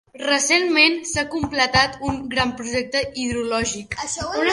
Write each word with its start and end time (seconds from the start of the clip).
Recentment, 0.27 0.95
s"ha 1.09 1.23
completat 1.35 1.99
un 2.11 2.17
gran 2.31 2.53
projecte 2.63 3.03
hidrològic. 3.25 3.99